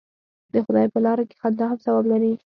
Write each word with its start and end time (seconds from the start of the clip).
د 0.53 0.55
خدای 0.65 0.87
په 0.93 0.99
لاره 1.05 1.23
کې 1.29 1.35
خندا 1.41 1.65
هم 1.69 1.77
ثواب 1.85 2.05
لري. 2.11 2.33